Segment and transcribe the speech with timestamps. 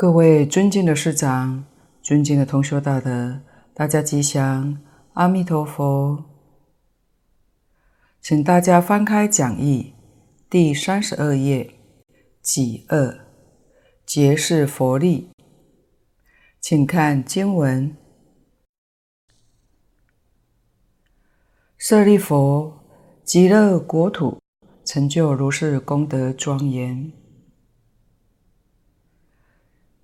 [0.00, 1.66] 各位尊敬的师长、
[2.00, 3.42] 尊敬的同修大德，
[3.74, 4.78] 大家吉祥，
[5.12, 6.24] 阿弥陀佛。
[8.22, 9.92] 请大家翻开讲义
[10.48, 11.74] 第三十二页，
[12.40, 13.26] 己二，
[14.06, 15.28] 结是佛力。
[16.62, 17.94] 请看经文：
[21.76, 22.72] 舍利弗，
[23.22, 24.40] 极乐国土
[24.82, 27.12] 成就如是功德庄严。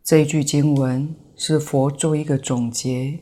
[0.06, 3.18] 这一句经文是佛做一个总结，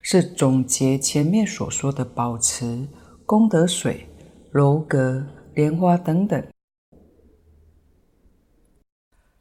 [0.00, 2.88] 是总结前面所说的保持、
[3.26, 4.08] 功德水、
[4.50, 6.42] 楼阁、莲花等等。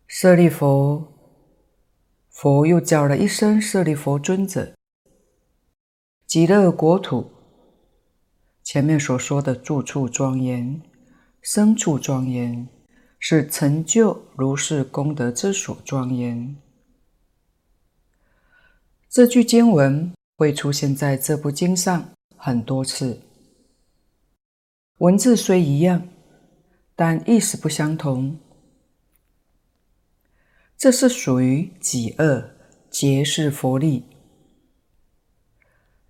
[0.05, 1.07] 舍利弗，
[2.29, 4.73] 佛又叫了一声舍利弗尊者。
[6.28, 7.31] 极乐国土，
[8.61, 10.81] 前面所说的住处庄严，
[11.41, 12.67] 生处庄严。
[13.23, 16.57] 是成就如是功德之所庄严。
[19.07, 23.21] 这句经文会出现在这部经上很多次，
[24.97, 26.07] 文字虽一样，
[26.95, 28.39] 但意思不相同。
[30.75, 32.49] 这是属于己恶，
[32.89, 34.03] 皆是佛力。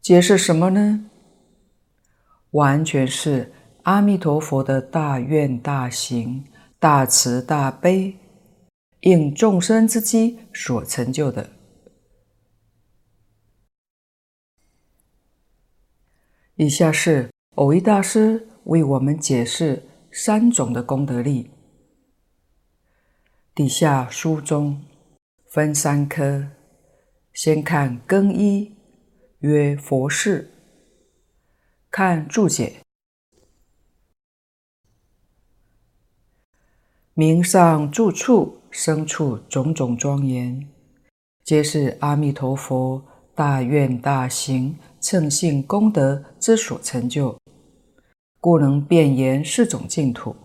[0.01, 1.09] 皆是什么呢？
[2.51, 3.51] 完全是
[3.83, 6.45] 阿弥陀佛的大愿大行。
[6.81, 8.18] 大慈大悲，
[9.02, 11.52] 应众生之机所成就的。
[16.56, 21.52] 以下是蕅益大师为我们解释三种的功德力。
[23.53, 24.84] 底下书中
[25.52, 26.48] 分三科，
[27.31, 28.75] 先看更一，
[29.42, 30.50] 曰佛事，
[31.92, 32.81] 看注解。
[37.21, 40.67] 名上住处、生处种种庄严，
[41.43, 42.99] 皆是阿弥陀佛
[43.35, 47.38] 大愿大行、乘性功德之所成就，
[48.39, 50.35] 故能遍延四种净土，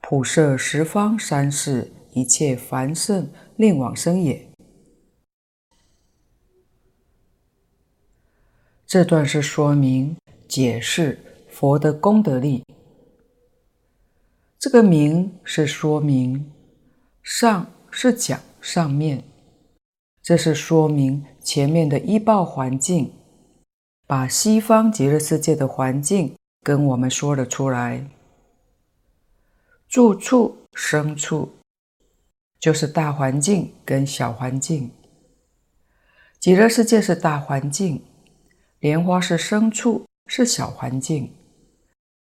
[0.00, 4.48] 普摄十方三世一切凡圣令往生也。
[8.86, 10.16] 这段是说明
[10.48, 11.20] 解释
[11.50, 12.64] 佛的功德力。
[14.58, 16.50] 这个名是说明，
[17.22, 19.22] 上是讲上面，
[20.22, 23.12] 这是说明前面的依报环境，
[24.06, 28.08] 把西方极乐世界的环境跟我们说了出来。
[29.88, 31.52] 住处、生处，
[32.58, 34.90] 就是大环境跟小环境。
[36.40, 38.02] 极乐世界是大环境，
[38.80, 41.30] 莲花是生处，是小环境，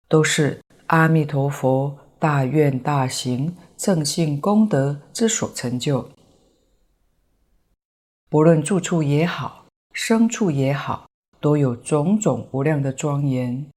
[0.09, 1.97] 都是阿弥陀佛。
[2.19, 6.09] 大愿大行、正信功德之所成就，
[8.27, 11.07] 不论住处也好，生处也好，
[11.39, 13.69] 都有种种无量的庄严，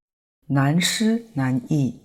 [0.46, 2.00] 难思难议。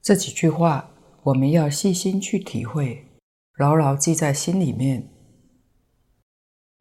[0.00, 0.90] 这几句话
[1.24, 3.08] 我们要细心去体会，
[3.56, 5.08] 牢牢记在心里面。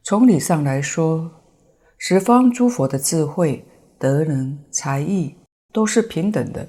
[0.03, 1.41] 从理上来说，
[1.97, 3.65] 十方诸佛的智慧。
[4.01, 5.35] 德能才艺
[5.71, 6.67] 都是平等的，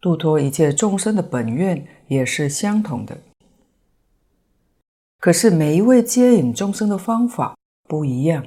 [0.00, 3.18] 度脱一切众生的本愿也是相同的。
[5.18, 7.54] 可是每一位接引众生的方法
[7.86, 8.46] 不一样，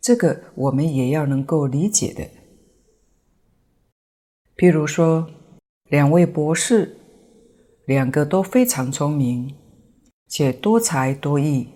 [0.00, 2.24] 这个我们也要能够理解的。
[4.56, 5.30] 譬如说，
[5.84, 6.96] 两位博士，
[7.86, 9.54] 两个都非常聪明，
[10.26, 11.68] 且多才多艺，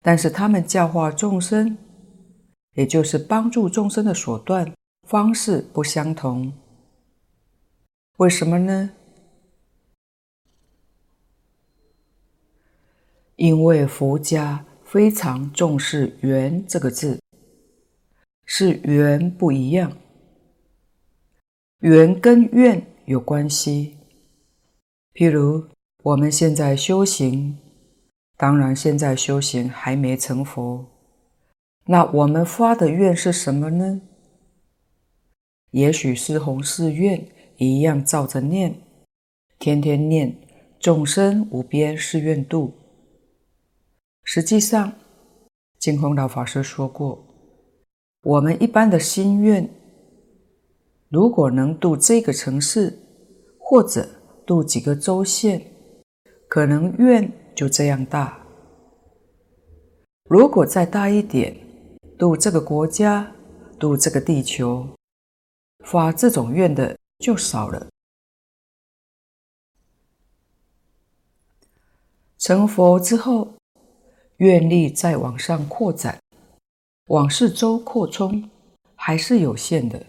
[0.00, 1.76] 但是他们教化众生。
[2.74, 4.72] 也就是帮助众生的手段
[5.08, 6.52] 方式不相同，
[8.18, 8.90] 为什么呢？
[13.36, 17.20] 因为佛家非常重视“缘”这个字，
[18.46, 19.96] 是缘不一样，
[21.80, 23.96] 缘跟愿有关系。
[25.12, 25.66] 譬如
[26.04, 27.58] 我们现在修行，
[28.36, 30.86] 当然现在修行还没成佛。
[31.86, 34.00] 那我们发的愿是什么呢？
[35.72, 37.26] 也许是弘誓愿
[37.56, 38.80] 一样，照着念，
[39.58, 40.36] 天天念，
[40.78, 42.72] 众生无边誓愿度。
[44.22, 44.92] 实际上，
[45.78, 47.26] 净空老法师说过，
[48.22, 49.68] 我们一般的心愿，
[51.08, 52.96] 如果能度这个城市，
[53.58, 54.08] 或者
[54.46, 55.60] 度几个州县，
[56.48, 58.38] 可能愿就这样大。
[60.28, 61.56] 如果再大一点，
[62.22, 63.32] 度这个国家
[63.80, 64.88] 度这个地球。
[65.84, 67.88] 发这种愿的就少了。
[72.38, 73.54] 成佛之后
[74.36, 76.20] 愿力再往上扩展
[77.06, 78.48] 往四周扩充
[78.94, 80.06] 还是有限的。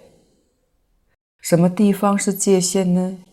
[1.40, 3.24] 什么地方是界限呢？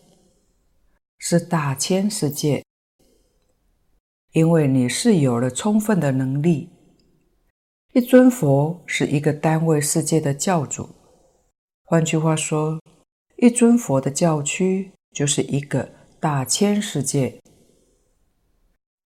[1.19, 2.63] 是大千世界。
[4.31, 6.69] 因为你是有了充分的能力
[7.93, 10.87] 一尊佛是一个单位世界的教主。
[11.83, 12.79] 换句话说，
[13.35, 17.41] 一尊佛的教区就是一个大千世界。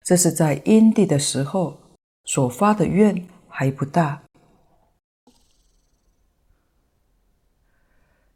[0.04, 1.82] 这是在因地的时候
[2.26, 4.22] 所发的愿还不大，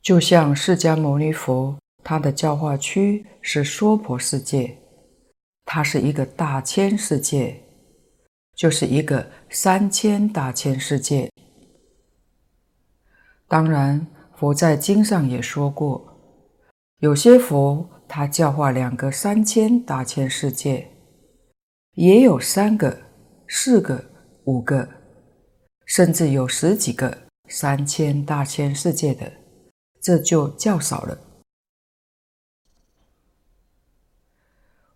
[0.01, 4.79] 就像释迦牟尼佛，他的教化区是娑婆世界。
[5.63, 7.61] 它是一个大千世界，
[8.59, 11.31] 就是一个三千大千世界。
[13.47, 16.19] 当然，佛在经上也说过，
[16.97, 20.91] 有些佛他教化两个三千大千世界，
[21.93, 23.03] 也有三个、
[23.47, 24.03] 四个、
[24.43, 24.89] 五个，
[25.85, 27.17] 甚至有十几个
[27.47, 29.31] 三千大千世界的，
[30.01, 31.17] 这就较少了。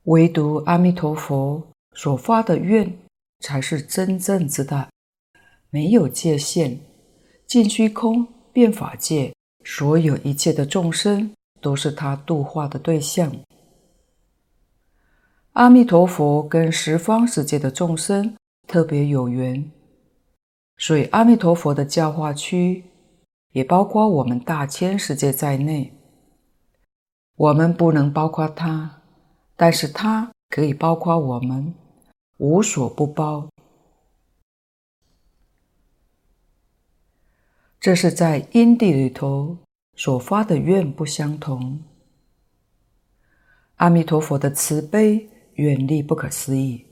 [0.04, 3.00] 唯独阿弥陀佛所发的愿
[3.44, 4.90] 才是真正之大，
[5.69, 6.80] 没有界限，
[7.45, 9.33] 尽虚空遍法界，
[9.66, 13.35] 所有一切的众生都是他度化的对象。
[15.52, 18.35] 阿弥陀佛跟十方世界的众生
[18.66, 19.69] 特别有缘，
[20.78, 22.85] 所以阿弥陀佛的教化区
[23.52, 25.94] 也包括我们大千世界在内，
[27.35, 29.02] 我们不能包括他。
[29.56, 31.76] 但是他可以包括我们，
[32.44, 33.47] 无所不包。
[37.80, 39.59] 这是在因地里头
[39.95, 41.81] 所发的愿不相同。
[43.76, 46.85] 阿弥陀佛的慈悲远力不可思议，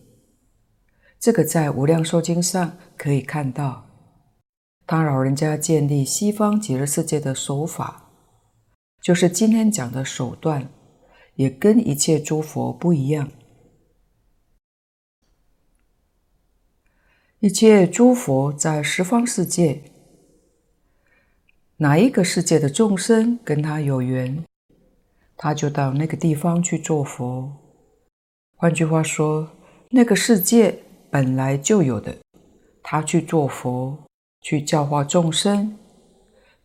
[1.20, 3.86] 这个在《无量寿经》上可以看到。
[4.88, 8.10] 他老人家建立西方极乐世界的手法，
[9.01, 10.70] 就是今天讲的手段。
[11.36, 13.29] 也跟一切诸佛不一样。
[17.41, 19.81] 一切诸佛在十方世界，
[21.77, 24.45] 哪一个世界的众生跟他有缘，
[25.36, 27.51] 他就到那个地方去做佛。
[28.55, 29.50] 换句话说，
[29.89, 32.15] 那个世界本来就有的，
[32.83, 33.98] 他去做佛，
[34.41, 35.75] 去教化众生，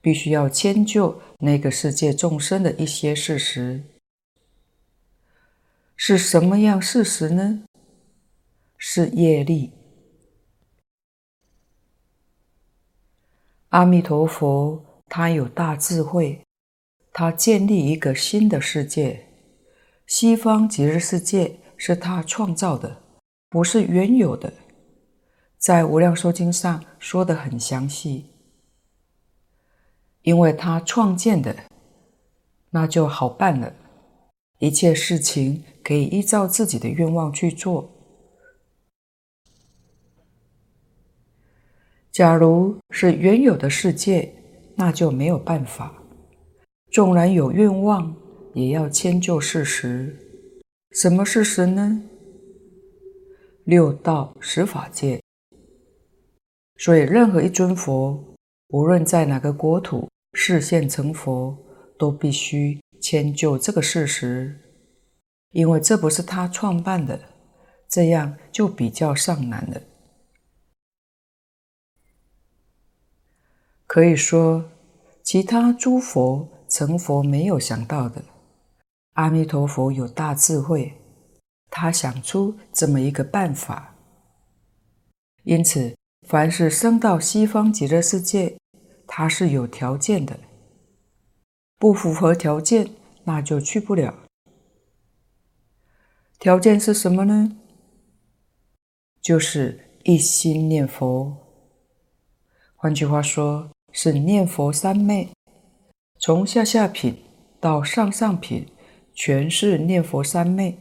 [0.03, 3.83] 必须要迁就那个世界众生的一些事实。
[5.97, 7.63] 是什么样事实呢？
[8.77, 9.71] 是业力。
[13.77, 16.41] 阿弥陀佛，他有大智慧，
[17.13, 19.27] 他建立一个新的世界。
[20.07, 23.03] 西方极乐世界是他创造的，
[23.51, 24.51] 不是原有的。
[25.59, 28.31] 在《无量寿经》上说得很详细，
[30.23, 31.55] 因为他创建的，
[32.71, 33.75] 那就好办了。
[34.59, 37.91] 一切事情可以依照自己的愿望去做。
[42.17, 44.33] 假如是原有的世界，
[44.75, 46.03] 那就没有办法。
[46.91, 48.17] 纵然有愿望，
[48.55, 50.17] 也要迁就事实。
[50.93, 52.01] 什么事实呢？
[53.65, 55.21] 六道十法界。
[56.79, 58.25] 所以，任何一尊佛，
[58.69, 61.55] 无论在哪个国土示现成佛，
[61.99, 62.81] 都必须。
[62.99, 64.59] 迁就这个事实，
[65.53, 67.21] 因为这不是他创办的，
[67.87, 69.79] 这样就比较上难了。
[73.87, 74.71] 可以说，
[75.23, 78.25] 其他诸佛成佛没有想到的，
[79.13, 80.95] 阿弥陀佛有大智慧，
[81.71, 83.95] 他想出这么一个办法。
[85.45, 88.59] 因此，凡是生到西方极乐世界，
[89.07, 90.39] 他是有条件的。
[91.79, 92.91] 不符合条件，
[93.25, 94.19] 那就去不了。
[96.39, 97.57] 条件是什么呢？
[99.21, 101.37] 就是一心念佛。
[102.75, 105.31] 换句话说，是念佛三昧，
[106.19, 107.17] 从下下品
[107.59, 108.67] 到上上品，
[109.15, 110.77] 全是念佛三昧。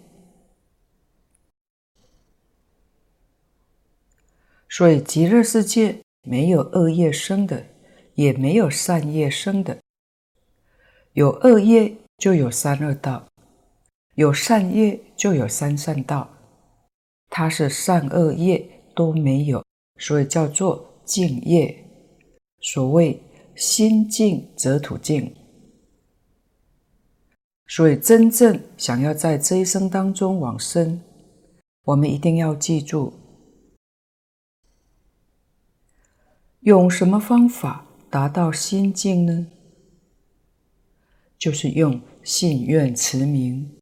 [4.68, 7.68] 所以极乐世界没有恶业生的，
[8.16, 9.78] 也没有善业生的。
[11.14, 13.26] 有恶业就有三恶道，
[14.16, 16.30] 有善业就有三善道。
[17.30, 19.64] 它是善恶业都没有，
[20.02, 21.85] 所以叫做净业。
[22.66, 23.22] 所谓
[23.56, 25.32] 心静则土静。
[27.68, 31.00] 所以真正想要在这一生当中往生，
[31.84, 33.14] 我们一定要记住，
[36.62, 39.46] 用什么方法达到心净呢？
[41.38, 43.78] 就是用信愿持名。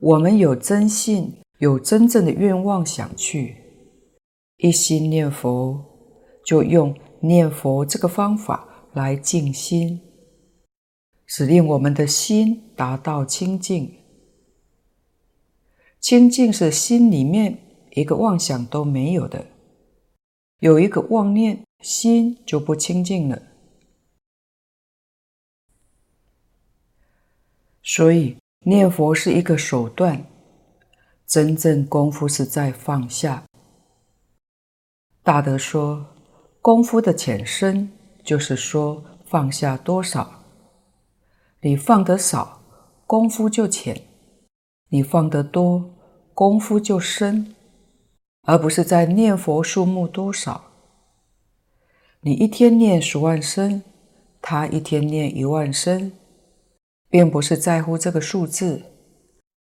[0.00, 3.56] 我们有真信，有真正的愿望想去，
[4.56, 5.84] 一心念佛，
[6.46, 10.00] 就用念佛这个方法来静心，
[11.24, 13.98] 使令我们的心达到清净。
[16.00, 17.58] 清净是心里面
[17.92, 19.46] 一个妄想都没有的，
[20.58, 23.40] 有一个妄念，心就不清净了。
[27.84, 28.36] 所以
[28.66, 30.26] 念佛是一个手段，
[31.26, 33.44] 真正功夫是在放下。
[35.22, 36.11] 大德说，
[36.62, 37.90] 功夫的浅深，
[38.22, 40.44] 就是说放下多少。
[41.60, 42.62] 你放得少，
[43.04, 43.96] 功夫就浅；
[44.88, 45.90] 你放得多，
[46.32, 47.56] 功夫就深。
[48.44, 50.70] 而不是在念佛数目多少。
[52.20, 53.82] 你一天念十万声，
[54.40, 56.12] 他一天念一万声。
[57.10, 58.84] 并不是在乎这个数字，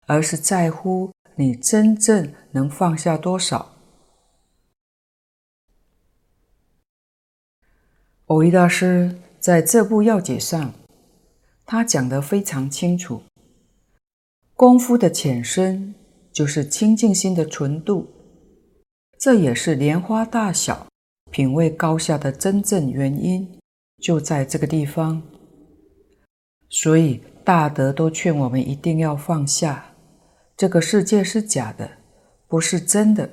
[0.06, 3.79] 而是在乎你真正能放下多少。
[8.30, 10.72] 蕅益大师在这部要解上，
[11.66, 13.24] 他讲得非常清楚：
[14.54, 15.96] 功夫的浅深，
[16.32, 18.08] 就是清净心的纯度，
[19.18, 20.86] 这也是莲花大小、
[21.32, 23.60] 品位高下的真正原因，
[23.98, 25.22] 就在这个地方。
[26.70, 27.22] 所以。
[27.42, 29.96] 大德都劝我们一定要放下，
[30.56, 31.90] 这个世界是假的，
[32.48, 33.28] 不是真的。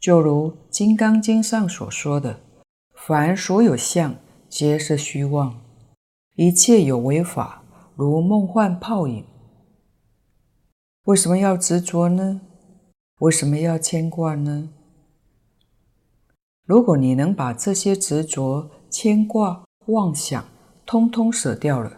[0.00, 2.40] 就如《金刚经》上所说的
[3.06, 4.16] ：“凡所有相，
[4.48, 5.60] 皆是虚妄；
[6.36, 7.62] 一切有为法，
[7.96, 9.26] 如梦幻泡影。”
[11.04, 12.40] 为什么要执着呢？
[13.18, 14.70] 为什么要牵挂呢？
[16.64, 20.42] 如果你能把这些执着、牵挂、妄想
[20.86, 21.92] 通通舍掉了，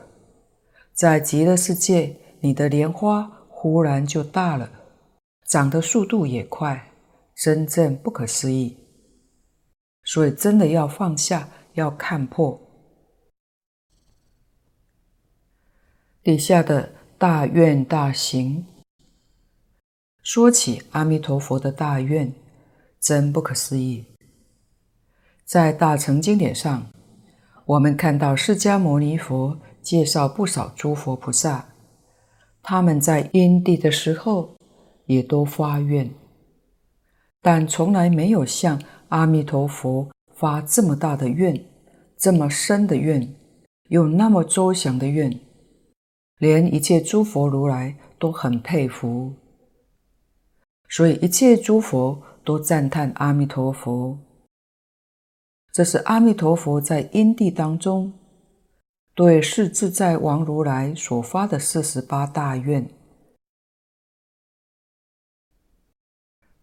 [0.92, 4.68] 在极乐世界，你的莲花忽然就大了，
[5.46, 6.90] 长的速度也快，
[7.36, 8.76] 真正不可思议。
[10.06, 12.58] 所以，真的要放下，要看破。
[16.22, 18.64] 底下的大愿大行，
[20.22, 22.32] 说起阿弥陀佛的大愿，
[22.98, 24.06] 真不可思议。
[25.44, 26.86] 在大乘经典上，
[27.66, 29.58] 我们看到释迦牟尼佛。
[29.82, 31.68] 介绍不少诸佛菩萨，
[32.60, 34.56] 他们在因地的时候
[35.04, 36.10] 也都发愿，
[37.40, 41.64] 但从来没有像阿弥陀佛发这么大的愿，
[42.16, 43.34] 这么深的愿，
[43.88, 45.38] 有那么周详的愿，
[46.38, 49.34] 连一切诸佛如来都很佩服。
[50.88, 54.18] 所以一切诸佛都赞叹阿弥陀佛，
[55.72, 58.12] 这是阿弥陀佛在因地当中。
[59.14, 62.86] 对世自在王如来所发的四十八大愿，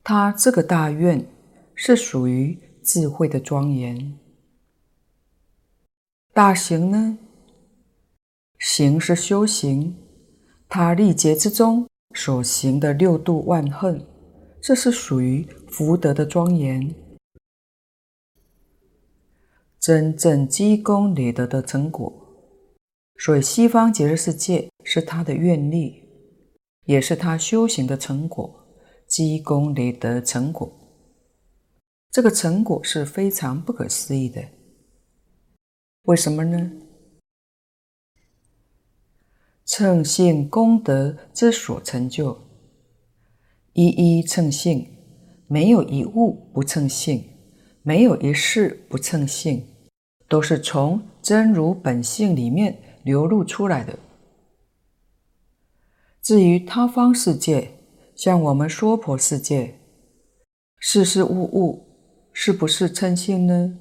[0.04, 1.26] 他这个大愿
[1.75, 4.18] 是属于智慧的庄严。
[6.34, 7.18] 大行呢？
[8.60, 9.96] 行是修行，
[10.70, 14.06] 他历劫之中所行的六度万恨，
[14.62, 16.96] 这是属于福德的庄严，
[19.80, 22.12] 真正积功累德的成果。
[23.18, 26.10] 所以，西方极乐世界是他的愿力，
[26.86, 28.65] 也是他修行的成果，
[29.08, 30.83] 积功累德成果。
[32.13, 34.39] 这个成果是非常不可思议的。
[36.03, 36.72] 为什么呢？
[39.65, 42.39] 称性功德之所成就，
[43.74, 44.88] 一一称性，
[45.48, 47.27] 没有一物不称性，
[47.82, 49.65] 没有一事不称性，
[50.29, 52.79] 都是从真如本性里面。
[53.03, 54.00] 流露出来的。
[56.22, 57.72] 至于他方世界，
[58.15, 59.77] 像我们娑婆世界，
[60.77, 61.83] 事事物物
[62.34, 63.78] 是不是称性呢？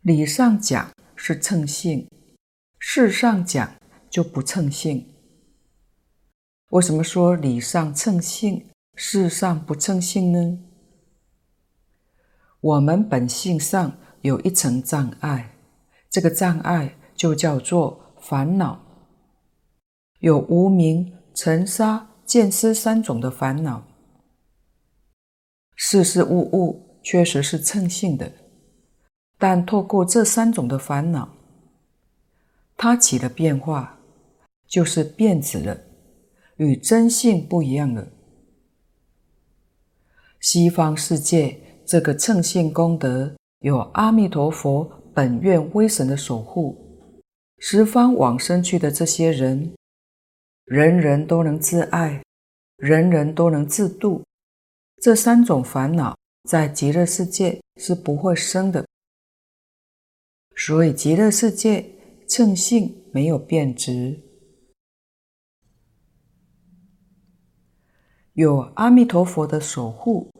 [0.00, 2.08] 理上讲是称性，
[2.78, 3.76] 事上讲
[4.10, 5.14] 就不称性。
[6.70, 10.58] 为什么说理上称性，事上不称性呢？
[12.60, 15.54] 我们本性上有一层障碍，
[16.10, 16.96] 这个障碍。
[17.16, 18.78] 就叫做烦恼，
[20.18, 23.86] 有无明、尘沙、见思三种的烦恼。
[25.74, 28.32] 事事物物确实是称性的，
[29.38, 31.36] 但透过这三种的烦恼，
[32.76, 34.00] 它起了变化，
[34.66, 35.78] 就是变质了，
[36.56, 38.08] 与真性不一样了。
[40.40, 46.76] 西方世界这个称性功德，有阿弥陀佛本愿威神的守护，
[47.58, 49.72] 十方往生去的这些人，
[50.64, 52.20] 人人都能自爱，
[52.76, 54.24] 人人都能自度。
[55.00, 58.86] 这三种烦恼在极乐世界是不会生的。
[60.54, 61.84] 所以极乐世界
[62.28, 64.22] 称性没有变质。
[68.34, 70.30] 有阿弥陀佛的守护，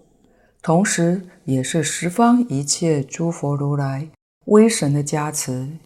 [0.62, 4.10] 同时也是十方一切诸佛如来
[4.44, 5.78] 威神的加持。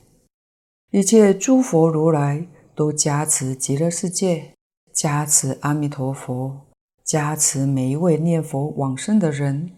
[0.90, 4.54] 一切诸佛如来都加持极乐世界，
[4.92, 6.66] 加持阿弥陀佛，
[7.04, 9.70] 加持每一位念佛往生的人。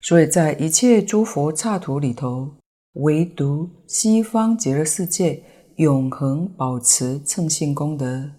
[0.00, 2.54] 所以在一切诸佛刹土里头，
[2.94, 5.42] 唯独西方极乐世界
[5.76, 8.32] 永恒保持称性功德。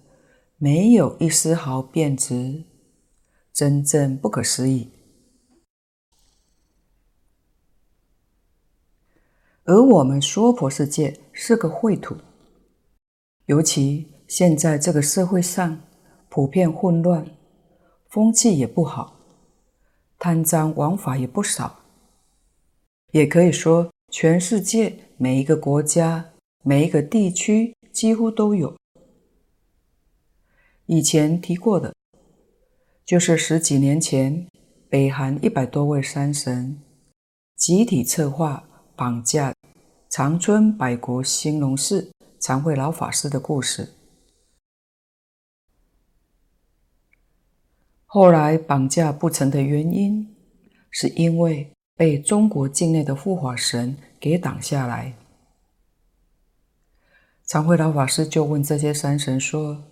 [0.57, 2.65] 没有一丝毫变质，
[3.51, 4.91] 真正不可思议。
[9.63, 12.15] 而我们娑婆世界是个秽土，
[13.45, 15.81] 尤其现在这个社会上
[16.29, 17.25] 普遍混乱，
[18.09, 19.20] 风气也不好，
[20.23, 21.79] 贪赃枉法也不少。
[23.11, 26.29] 也可以说，全世界每一个国家、
[26.63, 28.77] 每一个地区几乎都有。
[30.85, 31.95] 以前提过的，
[33.03, 34.47] 就是十几年前，
[34.87, 36.79] 北韩一百多位山神
[37.55, 38.63] 集体策划
[38.95, 39.55] 绑架
[40.07, 43.89] 长春百国兴隆寺常慧老法师的故事。
[48.13, 50.35] 后来绑架不成的原因，
[50.89, 55.13] 是因为被中国境内的护法神给挡下来。
[57.45, 59.85] 常慧老法师就问这些山神说，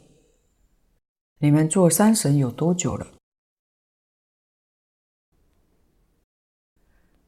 [1.37, 3.07] 你们做山神有多久了？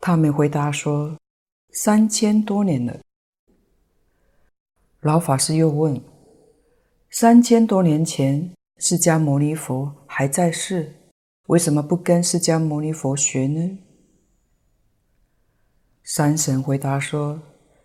[0.02, 1.18] 他们回答说：
[1.72, 3.00] 三千多年了。
[5.00, 6.02] 老法师又问：
[7.10, 10.92] 三千多年前，释迦牟尼佛还在世，
[11.46, 13.78] 为什么不跟释迦牟尼佛学呢？
[16.02, 17.40] 山神回答说：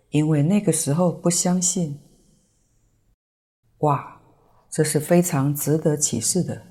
[0.08, 2.00] 因为那个时候不相信。
[3.80, 4.22] 哇！
[4.70, 6.62] 这是非常值得启示的。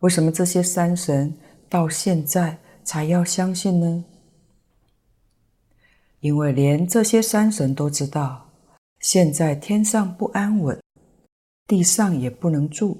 [0.00, 1.34] 为什么这些山神
[1.70, 4.04] 到现在才要相信呢？
[6.20, 8.52] 因为连这些山神都知道，
[9.00, 10.78] 现在天上不安稳，
[11.66, 12.98] 地上也不能住，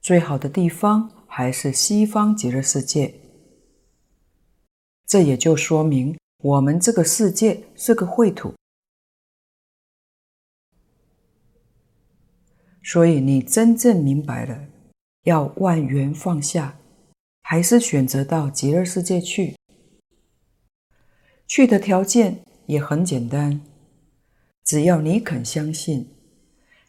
[0.00, 3.14] 最好的地方还是西方极乐世界。
[5.06, 8.54] 这也就说明我们这个世界是个秽土。
[12.82, 14.66] 所以你真正明白了，
[15.24, 16.78] 要万缘放下，
[17.42, 19.56] 还是选择到极乐世界去。
[21.46, 23.60] 去的条件也很简单，
[24.64, 26.08] 只要你肯相信，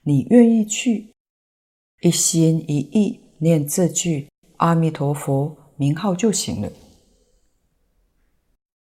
[0.03, 1.13] 你愿意去，
[2.01, 6.71] 一心一意念这句阿弥陀佛名号就行了。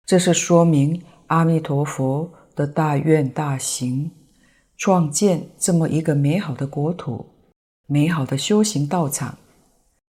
[0.06, 4.12] 这是说明阿弥陀佛的大愿大行。
[4.80, 7.26] 创建这么一个美好的国土，
[7.88, 9.39] 美好的修行道场，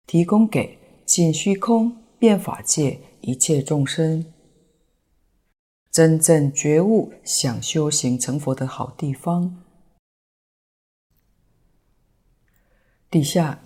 [0.08, 4.26] 提供给尽虚空遍法界一切众生
[5.92, 9.67] 真正觉悟、想修行成佛的好地方。
[13.10, 13.60] 底下，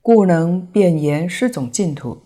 [0.00, 2.22] 故能辨言四种净土。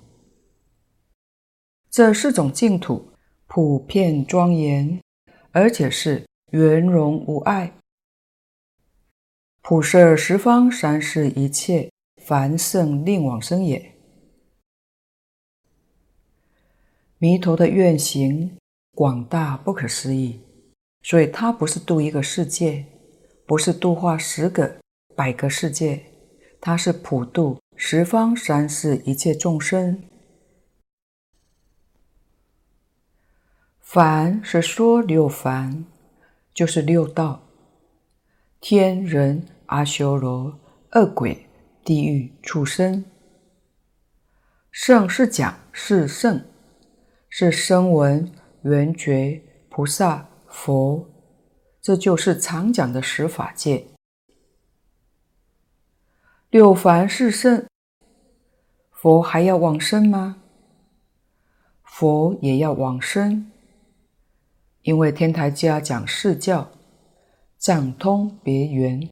[1.90, 3.12] 这四种净土
[3.46, 5.00] 普遍庄严，
[5.52, 6.24] 而且是。
[6.52, 7.72] 圆融无碍，
[9.62, 11.90] 普摄十方三世一切
[12.22, 13.94] 凡圣令往生也。
[17.18, 18.56] 弥陀的愿行
[18.94, 20.40] 广大不可思议，
[21.02, 22.86] 所以他不是度一个世界，
[23.44, 24.78] 不是度化十个、
[25.16, 26.04] 百个世界，
[26.60, 30.04] 他是普度十方三世一切众生。
[33.80, 35.84] 凡是说六凡。
[36.54, 37.42] 就是六道，
[38.62, 40.58] 天人、阿修罗、
[40.92, 41.46] 恶鬼、
[41.84, 43.04] 地狱、畜生。
[44.70, 46.42] 圣是讲是圣，
[47.28, 51.06] 是声闻、缘觉、菩萨、佛，
[51.82, 53.86] 这就是常讲的十法界。
[56.50, 57.66] 六凡是圣，
[58.92, 60.36] 佛还要往生吗？
[61.82, 63.50] 佛也要往生。
[64.82, 66.70] 因为天台家讲四教，
[67.58, 69.10] 藏通别圆，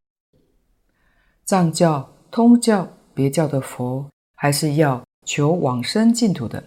[1.44, 6.62] 藏教、通教、别教的佛，还是要求往生净土的。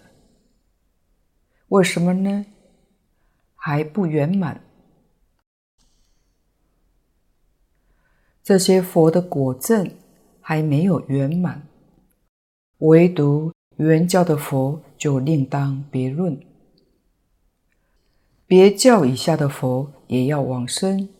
[1.68, 2.44] 为什么呢？
[3.54, 4.62] 还不圆满。
[8.44, 9.94] 这些佛的果证
[10.48, 11.68] 还没有圆满，
[12.78, 16.40] 唯独原教的佛就另当别论。
[18.46, 21.10] 别教以下的佛也要往生，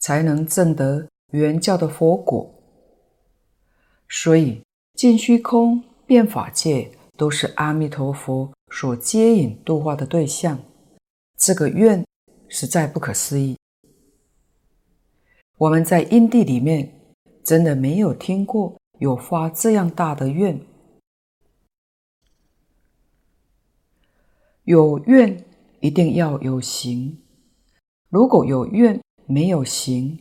[0.00, 2.52] 才能证得原教的佛果。
[4.08, 4.60] 所以，
[4.94, 10.58] 尽虚空、变法界都是阿弥陀佛所接引度化的对象。
[11.38, 12.04] 这个愿
[12.48, 13.56] 实在不可思议。
[15.56, 16.95] 我们在因地里面
[17.46, 20.60] 真的没有听过有发这样大的愿，
[24.64, 25.44] 有愿
[25.78, 27.22] 一定要有行。
[28.08, 30.18] 如果有愿没有行，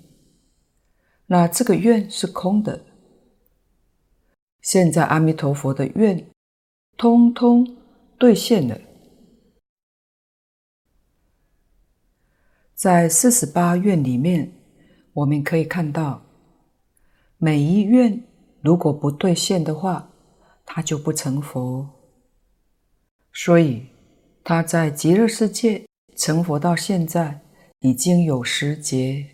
[1.26, 2.86] 那这个愿是空的。
[4.62, 6.30] 现在阿弥陀佛的愿
[6.96, 7.76] 通通
[8.20, 8.80] 兑现了，
[12.76, 14.52] 在四十八愿里面。
[15.14, 16.22] 我们可以看到，
[17.38, 18.24] 每一愿
[18.62, 20.10] 如果不兑现的话，
[20.66, 21.88] 他就不成佛。
[23.34, 23.86] 所以
[24.44, 27.42] 他在极乐世界成佛到现在
[27.80, 29.26] 已经有十劫，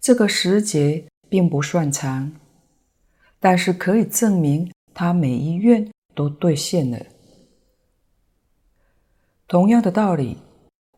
[0.00, 2.32] 这个十劫并不算长，
[3.40, 7.00] 但是可以证明他每一愿都兑现了。
[9.48, 10.36] 同样的道理，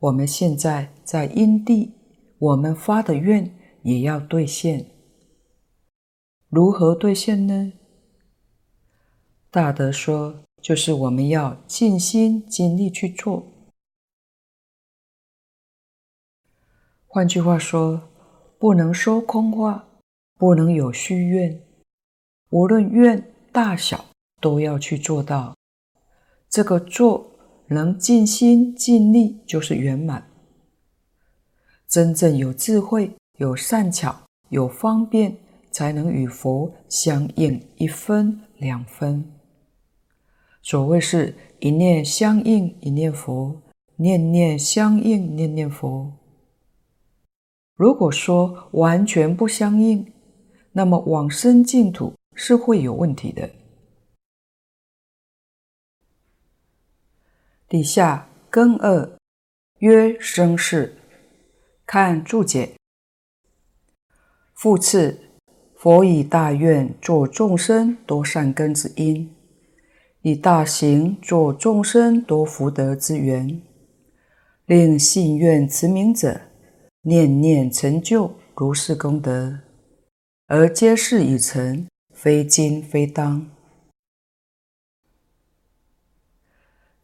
[0.00, 1.92] 我们现在在因地。
[2.40, 4.86] 我们发的愿也要兑现，
[6.50, 7.74] 如何兑现呢？
[9.50, 13.46] 大德说，就是我们要尽心尽力去做。
[17.06, 18.08] 换句话说，
[18.58, 19.88] 不能说空话，
[20.38, 21.62] 不能有虚愿，
[22.48, 24.06] 无论愿大小，
[24.40, 25.54] 都要去做到。
[26.48, 27.30] 这个做
[27.66, 30.30] 能尽心尽力，就是圆满。
[31.86, 35.38] 真正有智慧、有善巧、有方便，
[35.70, 39.24] 才能与佛相应一分两分。
[40.62, 43.62] 所谓是一念相应一念佛，
[43.96, 46.12] 念念相应念念佛。
[47.74, 50.12] 如果说完全不相应，
[50.72, 53.50] 那么往生净土是会有问题的。
[57.68, 59.18] 底下根二
[59.78, 60.94] 曰生世。
[61.90, 62.76] 看注解，
[64.52, 65.27] 复次，
[65.80, 69.32] 佛以大愿作众生多善根之因，
[70.22, 73.62] 以大行作众生多福德之缘，
[74.66, 76.40] 令信愿持名者
[77.02, 79.60] 念念成就如是功德，
[80.48, 83.48] 而皆是已成，非今非当。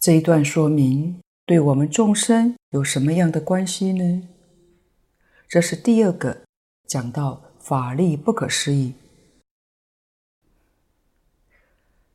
[0.00, 4.28] 这一段说明对我们众生有什么样的关系呢？
[5.46, 6.38] 这是第二个
[6.88, 8.92] 讲到法力不可思议，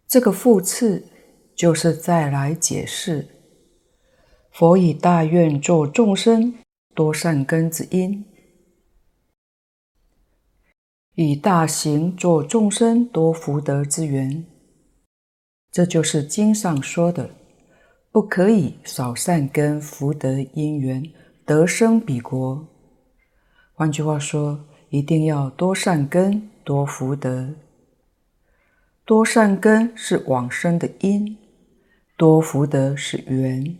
[0.07, 1.03] 这个复次
[1.55, 3.27] 就是再来解释
[4.51, 6.53] 佛以大愿作众生
[6.93, 8.23] 多善根之因，
[11.15, 14.45] 以大行作众生多福德之缘，
[15.71, 17.31] 这就是经上说的，
[18.12, 21.12] 不可以少善根福德因缘
[21.43, 22.67] 得生彼国。
[23.73, 27.54] 换句话说，一定要多善根、多福德。
[29.06, 31.38] 多善根是往生的因，
[32.17, 33.78] 多福德是缘。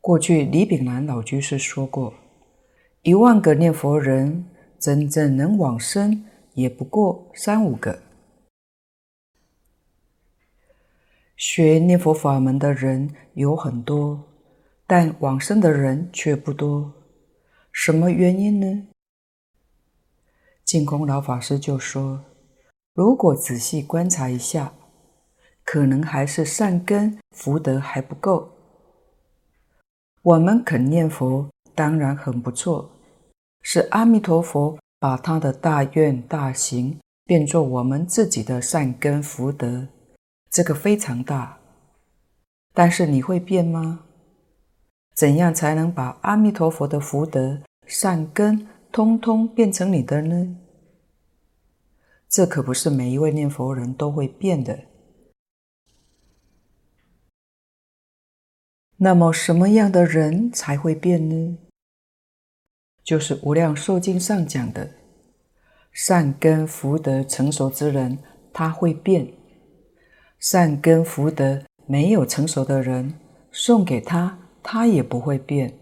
[0.00, 2.14] 过去李炳南老居士说过，
[3.02, 4.46] 一万个念佛人，
[4.78, 8.00] 真正能往生也不过三五个。
[11.36, 14.22] 学念佛法门的人有很多，
[14.86, 16.92] 但往生的人却不多。
[17.72, 18.88] 什么原因呢？
[20.70, 22.20] 净空老法师就说
[22.94, 24.72] ：“如果仔细观察一下，
[25.64, 28.48] 可能还是善根福德还不够。
[30.22, 32.88] 我们肯念佛，当然很不错，
[33.62, 39.88] 是阿弥陀佛把他的大愿大行变作我们自己的善根福德，
[40.52, 41.58] 这个非常大。
[42.72, 44.04] 但是你会变吗？”
[45.18, 50.56] 怎样才能把阿弥陀佛的福德善根通通变成你的呢？
[52.30, 54.84] 这可不是每一位念佛人都会变的。
[58.98, 61.58] 那么什么样的人才会变呢？
[63.02, 64.92] 就是《无量寿经》上讲的
[65.90, 68.18] 善根福德成熟之人，
[68.52, 69.26] 他会变。
[70.38, 73.18] 善根福德没有成熟的人，
[73.50, 75.76] 送给他，他也不会变，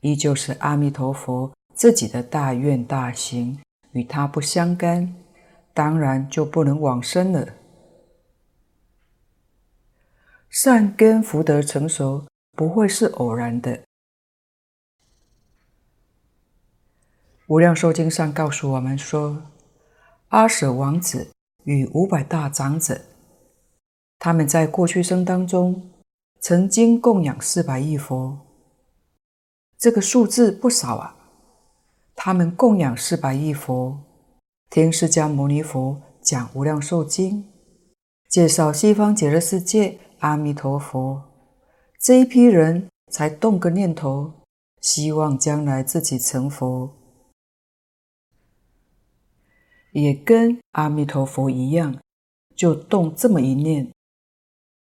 [0.00, 3.60] 依旧是阿弥陀佛自己的大愿大行，
[3.92, 5.14] 与他不相干，
[5.80, 7.54] 当然就不能往生了。
[10.50, 13.80] 善根福德成熟，不会是偶然的。
[17.46, 19.42] 无量寿经上告诉我们说，
[20.28, 21.30] 阿舍王子
[21.64, 23.00] 与五百大长者，
[24.18, 25.90] 他们在过去生当中
[26.40, 28.38] 曾经供养四百亿佛，
[29.78, 31.16] 这个数字不少啊。
[32.14, 33.98] 他们供养四百亿佛，
[34.70, 37.44] 听释迦牟尼佛讲无量寿经，
[38.28, 41.20] 介绍西方极乐世界阿弥陀佛，
[41.98, 44.32] 这一批人才动个念头，
[44.80, 46.88] 希望将来自己成佛。
[49.90, 51.98] 也跟阿弥陀佛一样，
[52.54, 53.92] 就动这么一念，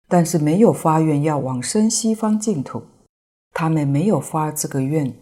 [0.08, 2.82] 但是没有发愿要往生西方净土，
[3.52, 5.14] 他们没有发这个愿。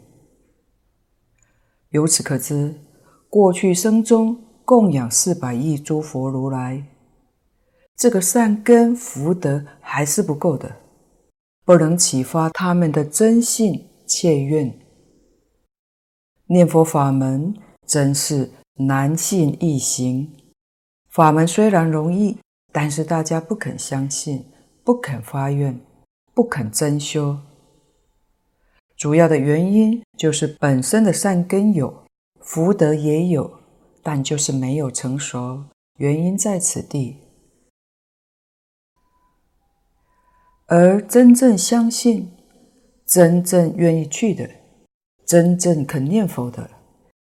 [1.91, 2.81] 由此可知，
[3.29, 6.85] 过去生中供养四百亿诸佛如来，
[7.97, 10.77] 这个善根福德还是不够的，
[11.65, 14.79] 不能启发他们的真信切愿。
[16.47, 17.55] 念佛法门
[17.87, 18.53] 真是。
[18.81, 20.31] 难信易行，
[21.09, 22.39] 法门虽然容易，
[22.73, 24.45] 但是大家不肯相信，
[24.85, 25.81] 不肯发愿，
[26.33, 27.37] 不肯真修。
[28.97, 32.05] 主要的原因就是本身的善根有，
[32.51, 33.59] 福德也有，
[34.03, 35.65] 但就是没有成熟。
[35.99, 37.19] 原因在此地。
[40.65, 42.33] 而真正相信、
[43.05, 44.49] 真正愿意去的、
[45.27, 46.71] 真正肯念佛的。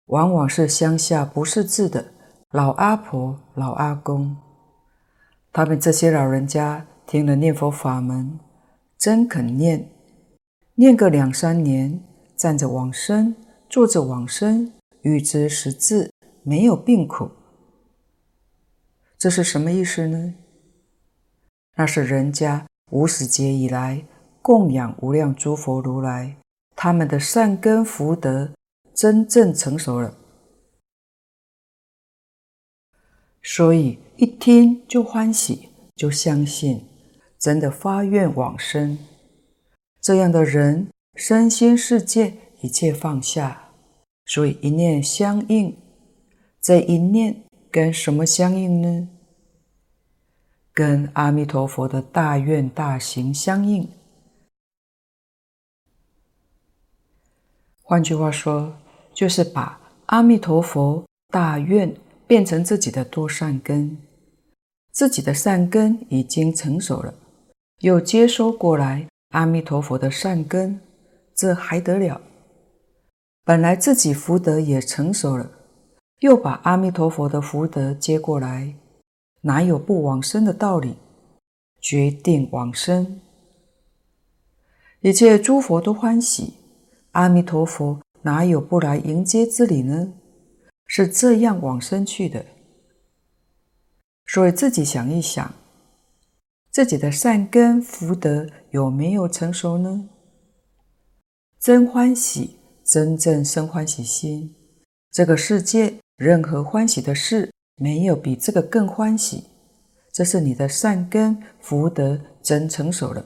[0.05, 2.13] 往往是乡下不识字的
[2.51, 4.37] 老阿婆、老阿公，
[5.51, 8.39] 他们这些老人家听了念佛法门，
[8.97, 9.89] 真肯念，
[10.75, 12.01] 念个两三年，
[12.37, 13.35] 站着往生，
[13.69, 16.11] 坐着往生，预知识字，
[16.43, 17.31] 没有病苦。
[19.17, 20.35] 这是什么意思呢？
[21.75, 24.05] 那是人家无始劫以来
[24.41, 26.37] 供养无量诸佛如来，
[26.75, 28.51] 他们的善根福德。
[28.91, 30.13] 真正成熟了，
[33.41, 36.85] 所以一听就欢喜，就相信，
[37.37, 38.99] 真的发愿往生。
[40.01, 43.68] 这样的人，身心世界一切放下，
[44.29, 45.75] 所以一念相应。
[46.61, 49.09] 这一念跟什么相应呢？
[50.73, 53.89] 跟阿弥陀佛的大愿大行相应。
[57.83, 58.73] 换句话说。
[59.11, 61.93] 就是把阿弥陀佛大愿
[62.25, 63.97] 变成自己的多善根，
[64.93, 67.13] 自己的善根已经成熟了，
[67.79, 70.79] 又接收过来阿弥陀佛的善根，
[71.35, 72.21] 这还得了？
[73.49, 75.49] 本来自己福德也成熟了，
[76.19, 78.75] 又把阿弥陀佛的福德接过来，
[79.41, 80.97] 哪有不往生的道理？
[81.81, 83.19] 决定往生，
[85.01, 86.53] 一切诸佛都欢喜，
[87.13, 87.99] 阿弥陀佛。
[88.21, 90.13] 哪有不来迎接之理呢？
[90.85, 92.45] 是这样往生去的。
[94.27, 95.51] 所以自己想一想，
[96.69, 100.07] 自己的善根福德有没有成熟呢？
[101.59, 102.58] 真欢喜，
[102.89, 104.55] 真正生欢喜心。
[105.11, 109.43] 这个世界任何欢喜的事，没有比这个更欢喜。
[110.11, 113.23] 这是你的善根福德真成熟了。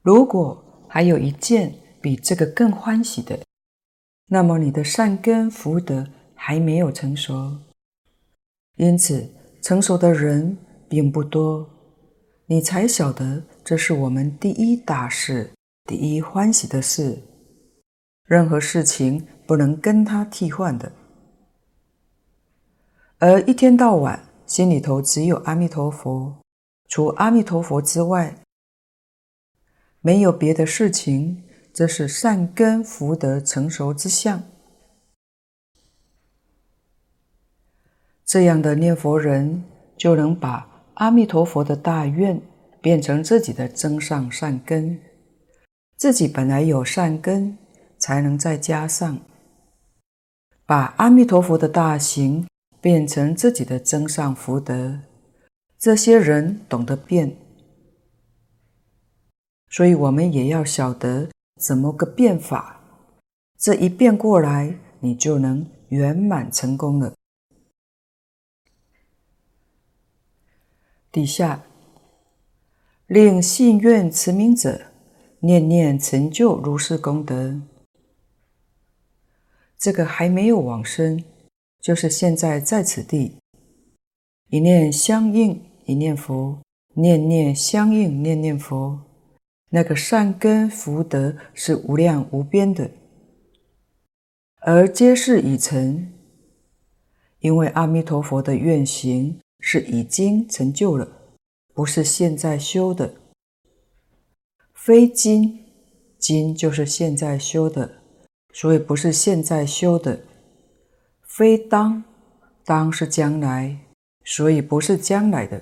[0.00, 3.40] 如果还有一件比这个更欢喜的，
[4.28, 7.58] 那么你的善根福德还没有成熟，
[8.76, 9.28] 因此
[9.60, 10.56] 成熟的人
[10.88, 11.68] 并不多。
[12.46, 15.50] 你才晓得这是我们第一大事，
[15.86, 17.22] 第一欢喜的事，
[18.24, 20.90] 任何事情不能跟他替换的。
[23.18, 26.38] 而一天到晚心里头只有阿弥陀佛，
[26.88, 28.36] 除阿弥陀佛之外。
[30.00, 34.42] 没有别的事情，这是善根福德成熟之相。
[38.24, 39.64] 这样的念佛人，
[39.96, 42.40] 就能把阿弥陀佛的大愿
[42.80, 45.00] 变成自己的增上善根。
[45.96, 47.56] 自己本来有善根，
[47.98, 49.18] 才能再加上，
[50.66, 52.46] 把阿弥陀佛的大行
[52.80, 55.00] 变成自己的增上福德。
[55.78, 57.36] 这些人懂得变。
[59.70, 61.28] 所以，我们也要晓得
[61.60, 62.80] 怎么个变法，
[63.58, 67.14] 这一变过来，你就能圆满成功了。
[71.10, 71.64] 底下，
[73.06, 74.92] 令信愿持名者，
[75.40, 77.60] 念念成就如是功德。
[79.78, 81.22] 这个还没有往生，
[81.80, 83.36] 就是现在在此地，
[84.48, 86.58] 一念相应，一念佛，
[86.94, 89.00] 念念相应，念念佛，
[89.70, 92.90] 那个善根福德是无量无边的，
[94.60, 96.12] 而皆是已成，
[97.40, 99.38] 因为阿弥陀佛的愿行。
[99.58, 101.08] 是已经成就了，
[101.74, 103.12] 不是现在修的。
[104.86, 105.64] 非今，
[106.16, 108.04] 今就是现在修的，
[108.52, 110.20] 所以不是现在修的。
[111.24, 112.04] 非当，
[112.64, 113.80] 当是将来，
[114.24, 115.60] 所以不是将来的。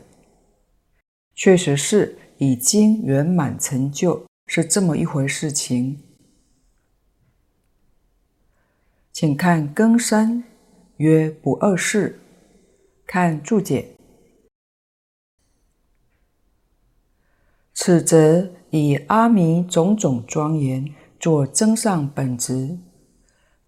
[1.34, 6.02] 确实是已经圆满成就，是这么一回事情。
[9.10, 10.44] 请看庚三，
[10.98, 12.20] 曰不二世。
[13.06, 13.96] 看注解。
[17.72, 22.76] 此则以阿弥种种庄严作增上本质，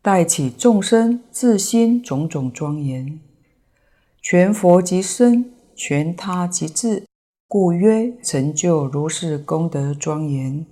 [0.03, 3.21] 带起众生自心种种庄严，
[4.21, 7.07] 全佛即身，全他即自，
[7.47, 10.67] 故曰成就如是功德庄严。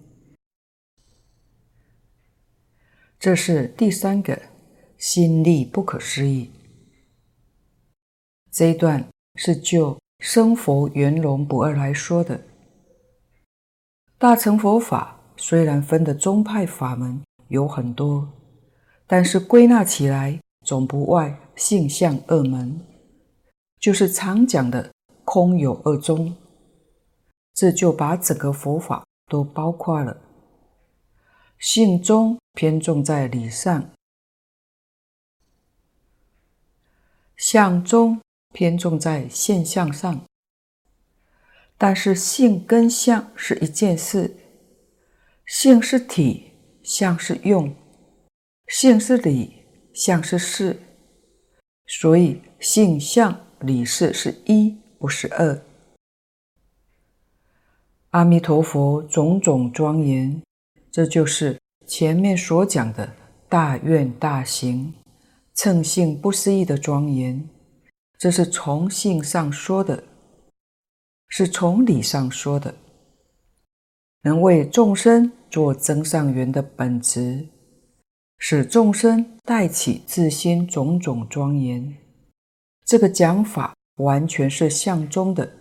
[3.21, 4.37] 这是第三个
[4.99, 6.51] 心力不可思议。
[8.51, 12.41] 这一段是就生佛圆融不二来说的。
[14.17, 18.29] 大乘佛法虽然分的宗派法门有很多，
[19.07, 22.81] 但是归纳起来总不外性相二门，
[23.81, 24.93] 就是常讲的
[25.25, 26.35] 空有二宗。
[27.53, 30.17] 这就把整个佛法都包括了。
[31.59, 33.91] 性宗偏重在理上，
[37.37, 38.21] 相宗
[38.53, 40.21] 偏重在现象上。
[41.87, 44.35] 但是性跟相是一件事，
[45.45, 47.77] 性是体，相是用，
[48.69, 49.53] 性是理，
[49.93, 50.81] 相是事，
[51.87, 55.61] 所以性相理事是一，不是二。
[58.13, 60.41] 阿弥陀佛种种庄严，
[60.91, 63.15] 这就是前面所讲的
[63.47, 64.95] 大愿大行，
[65.55, 67.47] 称性不思议的庄严，
[68.17, 70.03] 这是从性上说的。
[71.37, 72.73] 是从理上说的，
[74.23, 77.49] 能为众生做增上缘的本质，
[78.39, 81.97] 使众生带起自心种种庄严。
[82.85, 85.55] 这个讲法完全是相宗的。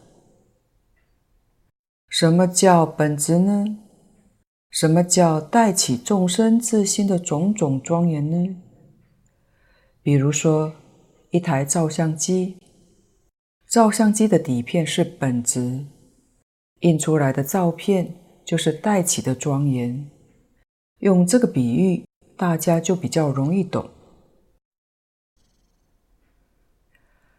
[2.08, 3.80] 什么叫本质呢？
[4.70, 8.56] 什么叫带起众生自心的种种庄严呢？
[10.04, 10.72] 比如说，
[11.32, 12.60] 一台照相机。
[13.74, 15.84] 照相机的底片是本质，
[16.82, 18.14] 印出来的照片
[18.46, 20.12] 就是带起的庄严。
[21.00, 22.06] 用这个比喻，
[22.38, 23.90] 大家就比较容易懂。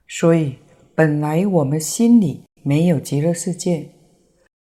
[0.08, 0.56] 所以，
[0.96, 3.90] 本来我们心里没有极乐世界，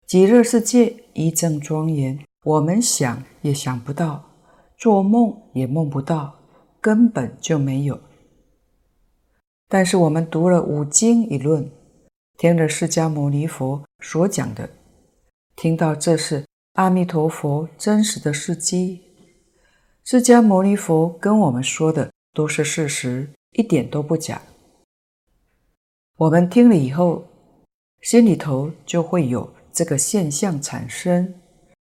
[0.06, 4.24] 极乐世界一正庄严，我们想也想不到，
[4.78, 6.34] 做梦也梦不到，
[6.80, 8.00] 根本就没有。
[9.68, 11.70] 但是我们读了五经一论，
[12.38, 14.70] 听了释迦牟尼佛所讲的，
[15.54, 19.02] 听到这是阿弥陀佛真实的事迹，
[20.04, 24.40] 释迦牟尼佛跟我们说的都是事实，一点都不假。
[26.16, 27.24] 我们听了以后，
[28.00, 31.34] 心里头就会有这个现象产生，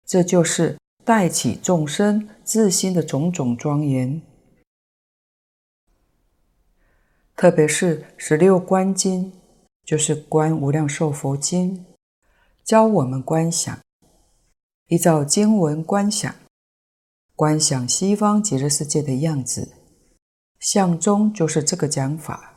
[0.04, 4.20] 这就是带起众生自心的种种庄严。
[7.42, 9.32] 特别是十六观经，
[9.84, 11.76] 就是《观无量寿佛经》，
[12.62, 13.76] 教我们观想，
[14.86, 16.32] 依照经文观想，
[17.34, 19.72] 观想西方极乐世界的样子。
[20.60, 22.54] 相中就是这个讲法，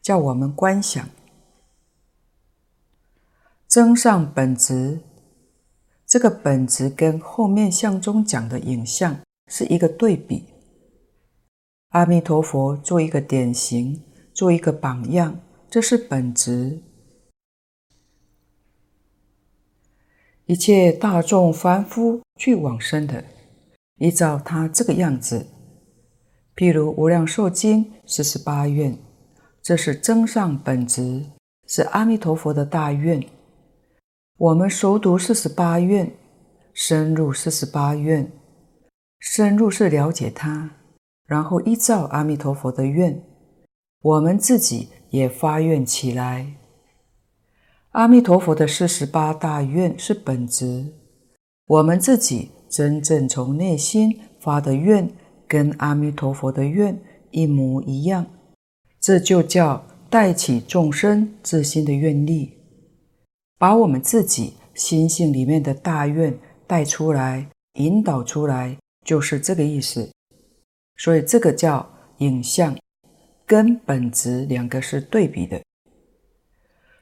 [0.00, 1.04] 叫我们观想。
[3.66, 5.00] 增上本质，
[6.06, 10.53] 这个本质跟后面相中讲的影像是一个对比。
[11.94, 15.40] 阿弥陀佛做一个典型，做一个榜样，
[15.70, 16.82] 这是本职。
[20.46, 23.24] 一切大众凡夫去往生的，
[23.98, 25.46] 依照他这个样子。
[26.56, 28.98] 譬如《无量寿经》四十八愿，
[29.62, 31.24] 这是增上本质，
[31.68, 33.24] 是阿弥陀佛的大愿。
[34.38, 36.12] 我们熟读四十八愿，
[36.72, 38.28] 深入四十八愿，
[39.20, 40.78] 深入是了解他。
[41.26, 43.22] 然后依照阿弥陀佛的愿，
[44.02, 46.54] 我们自己也发愿起来。
[47.92, 50.92] 阿弥陀佛的四十八大愿是本质，
[51.66, 55.08] 我们自己真正从内心发的愿，
[55.46, 57.00] 跟阿弥陀佛的愿
[57.30, 58.26] 一模一样，
[59.00, 62.52] 这就叫带起众生自心的愿力，
[63.58, 70.13] 把我们自己心性里面的大愿带出来，引导出来，就是这个意思。
[70.96, 72.76] 所以这个叫影像，
[73.46, 75.62] 跟本质两个是对比的。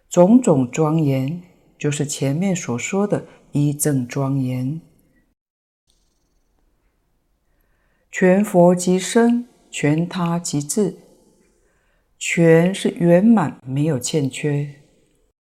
[0.08, 1.42] 种种庄严，
[1.78, 4.80] 就是前面所说的一正庄严。
[8.10, 10.96] 全佛即身，全他即智。
[12.18, 14.68] 全是圆满，没有欠缺，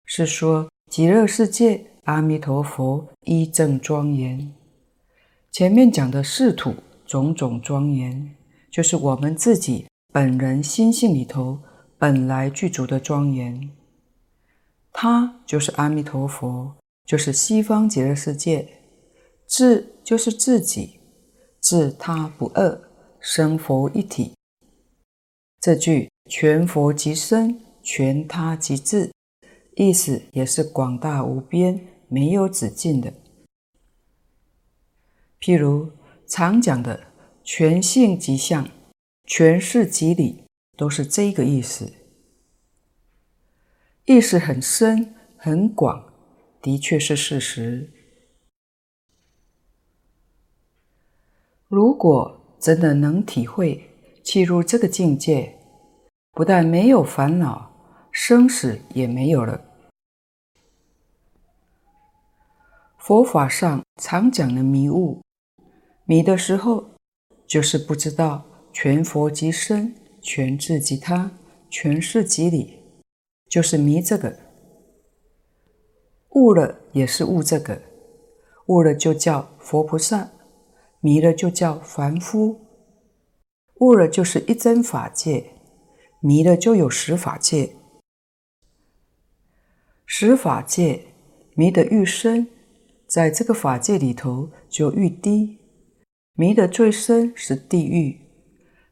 [0.06, 4.54] 是说极乐世界阿弥陀佛一正庄严。
[5.52, 6.76] 前面讲的四土
[7.12, 8.34] 种种庄严，
[8.72, 11.59] 就是我们自己本人心性里头
[11.97, 13.70] 本来具足的庄严。
[14.93, 16.74] 他就是阿弥陀佛，
[17.05, 18.66] 就是西方极乐世界。
[19.45, 21.01] 自就是自己，
[21.59, 22.82] 自他不二，
[23.20, 24.34] 生佛一体。
[25.59, 29.12] 这句全佛即身，全他即智，
[29.76, 33.12] 意思也是广大无边，没有止境的。
[35.41, 35.91] 譬如
[36.32, 37.07] 常讲的
[37.43, 38.65] 全性即相，
[39.25, 40.45] 全事即理，
[40.77, 41.91] 都是这个意思。
[44.05, 46.13] 意思很深很广，
[46.61, 47.91] 的确是事实。
[51.67, 53.89] 如果真的能体会、
[54.23, 55.59] 契入这个境界，
[56.32, 59.65] 不但没有烦恼，生死也没有了。
[62.97, 65.21] 佛法上常讲的迷雾，
[66.12, 66.89] 迷的时候
[67.47, 68.43] 就是不知道
[68.74, 71.32] 全佛即身，全智即他，
[71.70, 72.80] 全事即理。
[73.47, 74.38] 就是迷这个，
[76.32, 77.82] 悟了也是悟这个，
[78.66, 80.32] 悟了就叫佛菩萨，
[80.99, 82.59] 迷了就叫凡夫。
[83.76, 85.53] 悟了就是一真法界，
[86.20, 87.78] 迷了就有十法界。
[90.05, 91.05] 十法界
[91.55, 92.49] 迷得愈深，
[93.07, 95.61] 在这个法界里头就愈低；
[96.34, 98.19] 迷得最深是地狱，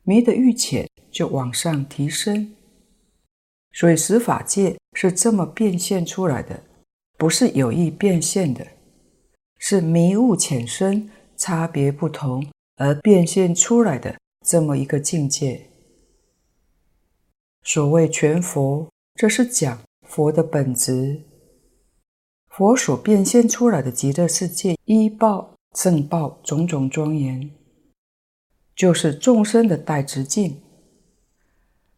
[0.04, 2.56] 迷得愈浅就往上提升。
[3.72, 6.64] 所以十法界是这么变现出来的，
[7.18, 8.66] 不是有意变现的，
[9.58, 12.46] 是迷悟浅深差别不同
[12.78, 15.70] 而变现出来的这么一个境界。
[17.64, 21.22] 所谓全佛，这是讲佛的本质，
[22.48, 27.52] 佛所变现出来的极乐世界依报正报种种庄严，
[28.76, 30.62] 就是众生的带直境，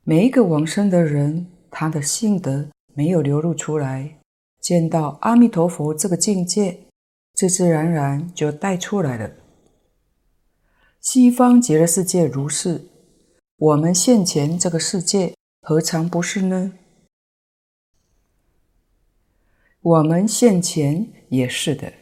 [0.03, 1.47] 每一个往生的人。
[1.71, 4.19] 他的性德没有流露出来，
[4.59, 6.81] 见到阿弥陀佛这个境界，
[7.33, 9.31] 自自然然就带出来了。
[10.99, 12.85] 西方极乐世界如是，
[13.57, 16.73] 我们现前这个世界何尝不是呢？
[19.81, 22.00] 我们现前也是的。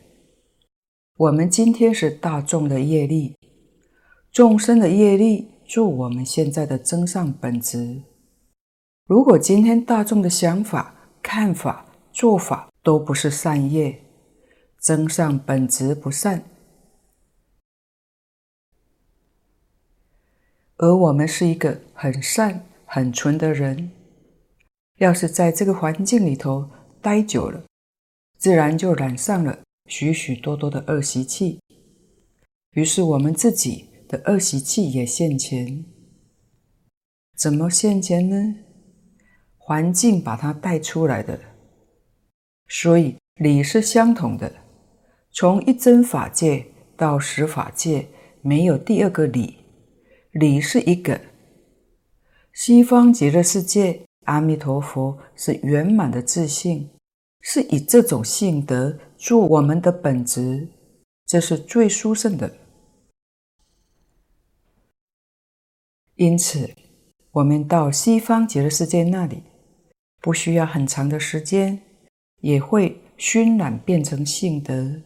[1.20, 3.36] 我们今天是大众的业力，
[4.32, 8.03] 众生的业力助我们现在的增上本质。
[9.05, 14.01] 如果今天大众的想法、看法、做法都不是善业，
[14.78, 16.41] 增上本质不善，
[20.78, 23.91] 而我们是一个很善、很纯的人，
[24.99, 26.70] 要是在这个环境里头
[27.01, 27.65] 待久了，
[28.38, 29.59] 自然就染上了
[29.89, 31.59] 许许多多的恶习气，
[32.73, 35.83] 于是我们自己的恶习气也现前。
[37.35, 38.55] 怎么现前呢？
[39.57, 41.39] 环境把它带出来的，
[42.67, 44.53] 所以理是相同的。
[45.31, 48.07] 从一真法界到十法界，
[48.41, 49.57] 没有第二个理，
[50.31, 51.19] 理是一个。
[52.53, 56.89] 西方极乐世界，阿弥陀佛是圆满的自信，
[57.41, 60.70] 是以这种性德做我们的本质，
[61.26, 62.55] 这是最殊胜的。
[66.15, 66.74] 因此，
[67.32, 69.43] 我们到西方极乐世界那里。
[70.22, 71.82] 不需要很长的时间，
[72.41, 75.01] 也会熏染变成性德，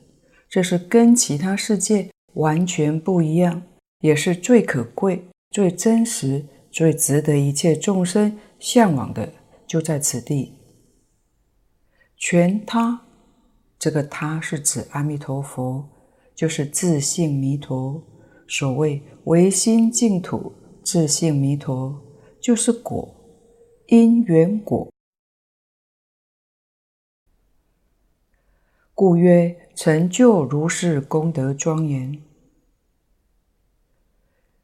[0.50, 3.62] 这是跟其他世界完全不一样，
[4.00, 9.32] 也是最可贵、最真实、最值得一切众生向往的，
[9.68, 10.54] 就在此地。
[12.18, 13.06] 全他，
[13.84, 15.86] 这个他是指阿弥陀佛，
[16.34, 18.02] 就是自性弥陀。
[18.48, 22.02] 所谓唯心净土，自性弥陀，
[22.40, 23.14] 就是果，
[23.88, 24.90] 因缘果。
[28.94, 32.24] 故曰成就如是功德庄严。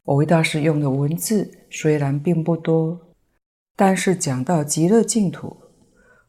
[0.03, 3.13] 我为大师用的文字虽然并不多，
[3.75, 5.57] 但是讲到极乐净土，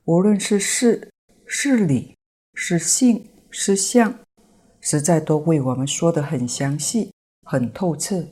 [0.07, 1.09] 无论是事、
[1.47, 2.17] 事理、
[2.63, 4.15] 是性、是相，
[4.83, 7.11] 实在都为我们说得很详细、
[7.47, 8.23] 很透彻。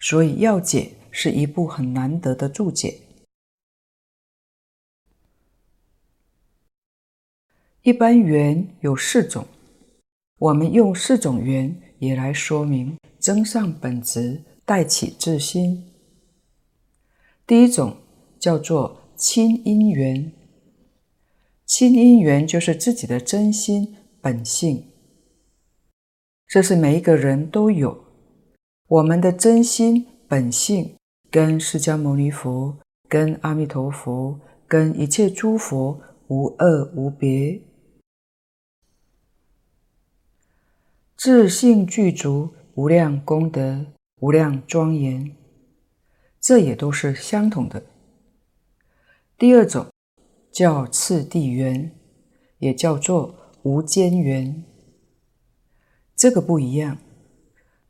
[0.00, 2.98] 所以要解是一部很难得的注解。
[7.82, 9.46] 一般缘有四种，
[10.38, 15.92] 我们用四种缘也来说明增上本质，带起自心。
[17.46, 17.98] 第一种
[18.40, 20.32] 叫做亲因缘，
[21.66, 24.88] 亲因缘就是自己的真心本性，
[26.46, 28.04] 这是每一个人都有。
[28.86, 30.96] 我们的真心本性
[31.28, 37.60] 跟释迦牟尼佛、跟阿弥陀佛、跟一切诸佛无二无别。
[41.16, 43.86] 自性具足无量功德、
[44.20, 45.34] 无量庄严，
[46.40, 47.82] 这也都是相同的。
[49.36, 49.88] 第二种
[50.56, 51.94] 叫次第缘，
[52.60, 54.64] 也叫做无间缘，
[56.14, 56.96] 这个不一样。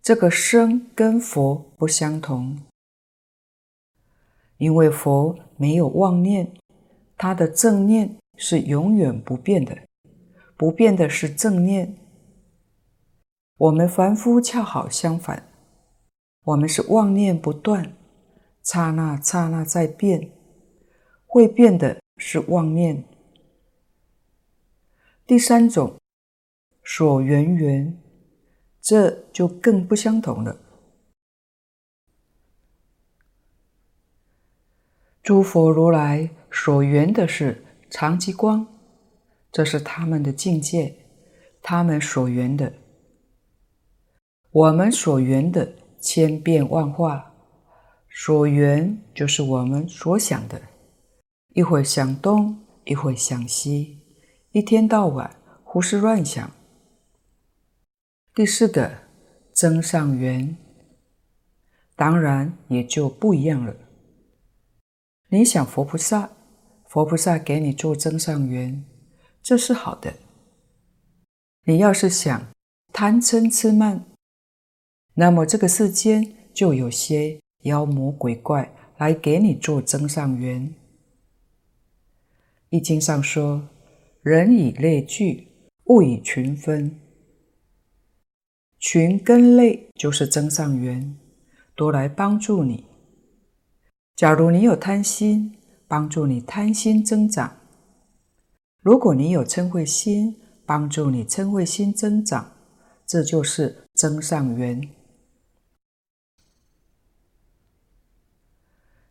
[0.03, 2.59] 这个生跟佛不相同，
[4.57, 6.55] 因为佛没有妄念，
[7.17, 9.79] 他的正念是永远不变的，
[10.57, 11.97] 不变的是正念。
[13.59, 15.49] 我们凡夫恰好相反，
[16.43, 17.97] 我们是妄念不断，
[18.65, 20.33] 刹那刹那在变，
[21.27, 23.05] 会变的是妄念。
[25.27, 25.99] 第三种，
[26.85, 28.01] 所缘缘，
[28.81, 30.59] 这就更不相同了。
[35.23, 38.67] 诸佛如来所缘的是常寂光，
[39.51, 40.97] 这是他们的境界，
[41.61, 42.73] 他们所缘的。
[44.53, 47.35] 我们所缘的千变万化，
[48.09, 50.63] 所缘就是我们所想的，
[51.57, 54.03] 一会想东，一会想西，
[54.51, 56.51] 一天到晚胡思乱想。
[58.35, 58.93] 第四个
[59.55, 60.55] 增上缘，
[61.95, 63.75] 当然也就不一样了。
[65.31, 66.29] 你想佛菩萨，
[66.91, 68.85] 佛菩萨给你做增上缘，
[69.43, 70.13] 这是好的。
[71.65, 72.49] 你要是想
[72.93, 74.05] 贪嗔痴慢，
[75.15, 80.75] 那么这个世间就有些妖魔鬼怪来给你做增上缘。
[82.71, 83.69] 易经上说
[84.23, 85.49] ：“人以类聚，
[85.85, 87.01] 物以群分。”
[88.79, 91.17] 群跟类就是增上缘，
[91.75, 92.85] 都来帮助你。
[94.15, 95.57] 假如你有贪心，
[95.89, 97.51] 帮助你贪心增长；
[98.81, 102.53] 如果你有嗔恚心，帮助你嗔恚心增长。
[103.07, 104.89] 这就是增上缘。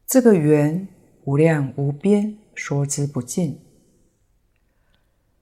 [0.06, 0.88] 这个缘
[1.24, 3.60] 无量无边，说之不尽。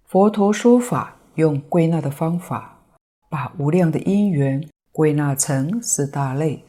[0.04, 2.84] 佛陀说法用归纳的方法，
[3.30, 6.66] 把无量的因缘归纳成四大类。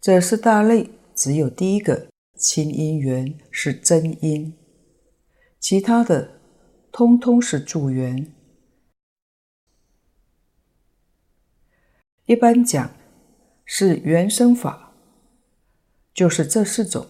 [0.00, 4.54] 这四大类只有第一个亲因缘是真因，
[5.58, 6.40] 其他的
[6.92, 8.32] 通通是助缘。
[12.26, 12.90] 一般讲
[13.64, 14.82] 是缘生法。
[16.14, 17.08] 就是这四种，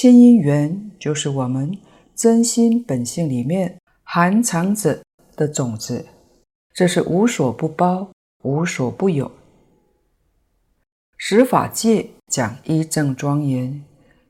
[0.00, 1.76] 亲因缘就是我们
[2.14, 5.02] 真心本性里面含藏着
[5.34, 6.06] 的种子，
[6.72, 8.08] 这是无所不包、
[8.44, 9.28] 无所不有。
[11.16, 13.84] 十法界讲一正庄严，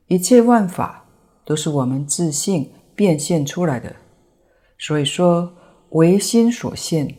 [0.07, 1.05] 一切万法
[1.45, 3.95] 都是我们自性变现出来的，
[4.79, 5.53] 所以说
[5.91, 7.15] 唯心所现。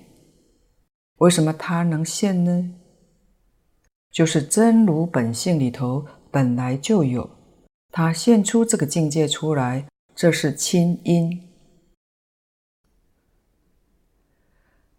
[1.17, 2.71] 为什么它能现呢？
[4.11, 6.03] 就是真如本性里头。
[6.31, 7.27] 本来就有，
[7.91, 11.47] 他现出这个境界出来，这是亲因。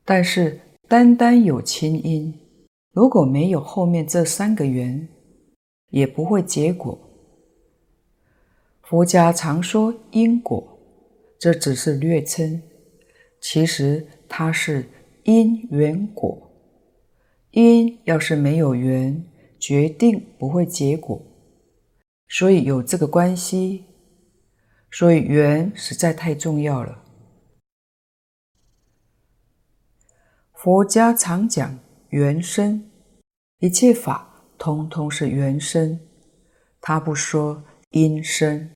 [0.05, 2.39] 但是单单有亲因，
[2.93, 5.09] 如果没有后面这三个缘，
[5.91, 6.99] 也不会结果。
[8.83, 10.79] 佛家常说因果，
[11.39, 12.61] 这只是略称，
[13.41, 14.89] 其实它是
[15.25, 16.51] 因缘果。
[17.53, 19.25] 因要是没有缘。
[19.61, 21.21] 决定不会结果，
[22.33, 23.87] 所以有这个关系，
[24.89, 27.03] 所以缘实在太重要了。
[30.55, 31.79] 佛家常讲
[32.11, 32.89] 缘生，
[33.59, 35.99] 一切法通通是缘生，
[36.81, 38.71] 他不说因生，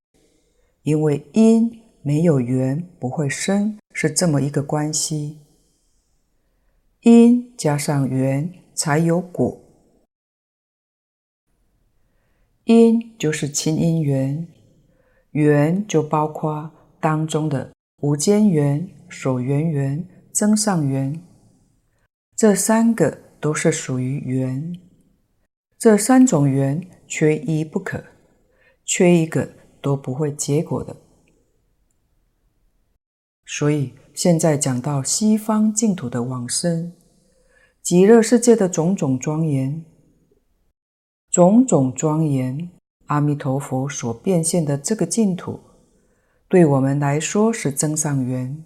[0.82, 5.38] 因为因没有缘不会生，是这么一个关系：
[7.02, 9.63] 因加上缘才有果。
[12.64, 14.48] 因就是亲因缘，
[15.32, 21.22] 缘就包括当中的无间缘、所缘缘、增上缘，
[22.34, 24.80] 这三个都是属于缘。
[25.78, 28.02] 这三种缘缺一不可，
[28.86, 29.46] 缺一个
[29.82, 30.96] 都不会结果的。
[33.44, 36.94] 所以现在讲到西方净土的往生，
[37.82, 39.84] 极乐世界的种种庄严。
[41.34, 42.70] 种种庄严，
[43.06, 45.58] 阿弥陀佛所变现的这个净土，
[46.46, 48.64] 对我们来说是增上缘，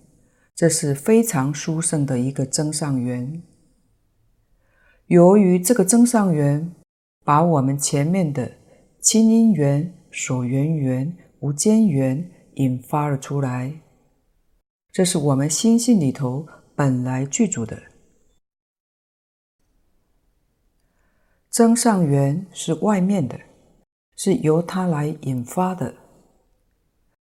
[0.54, 3.42] 这是非常殊胜的一个增上缘。
[5.06, 6.70] 由于这个增上缘，
[7.24, 8.52] 把我们前面的
[9.00, 13.80] 亲因缘、所缘缘、无间缘引发了出来，
[14.92, 16.46] 这是我们心性里头
[16.76, 17.80] 本来具足的。
[21.50, 23.38] 增上缘是外面的，
[24.16, 25.94] 是由它来引发的，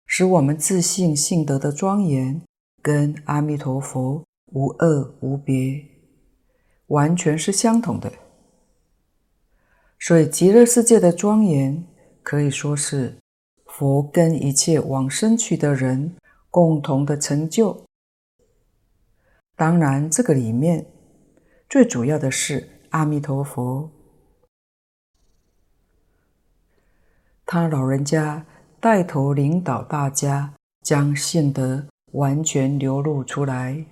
[0.06, 2.40] 使我们自信性德的庄严
[2.82, 5.84] 跟阿弥陀佛无二无别，
[6.86, 8.10] 完全是相同的。
[10.00, 11.84] 所以极乐世界的庄严
[12.22, 13.18] 可以说是
[13.66, 16.16] 佛跟一切往生去的人
[16.50, 17.84] 共同的成就。
[19.54, 20.86] 当然，这个里面
[21.68, 23.90] 最主要的是阿弥陀佛。
[27.50, 28.44] 他老人家
[28.78, 33.86] 带头领导大家，将信德完全流露出来。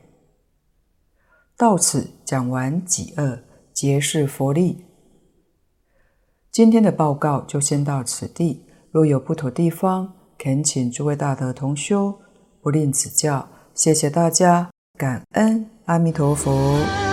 [1.57, 3.43] 到此讲完己二，
[3.73, 4.85] 皆是佛力。
[6.53, 12.21] 今天的报告就先到此地，若有不妥地方，恳请诸位大德同修
[12.61, 13.49] 不吝指教。
[13.73, 17.06] 谢谢大家，感恩阿弥陀佛。